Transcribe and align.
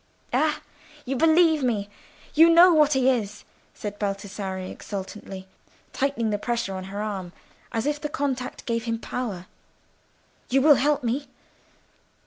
"Ah, 0.33 0.61
you 1.05 1.15
believe 1.15 1.61
me—you 1.61 2.49
know 2.49 2.73
what 2.73 2.93
he 2.93 3.07
is!" 3.07 3.43
said 3.75 3.99
Baldassarre, 3.99 4.65
exultingly, 4.71 5.47
tightening 5.93 6.31
the 6.31 6.39
pressure 6.39 6.73
on 6.73 6.85
her 6.85 7.03
arm, 7.03 7.33
as 7.71 7.85
if 7.85 8.01
the 8.01 8.09
contact 8.09 8.65
gave 8.65 8.85
him 8.85 8.97
power. 8.97 9.45
"You 10.49 10.63
will 10.63 10.77
help 10.81 11.03
me?" 11.03 11.27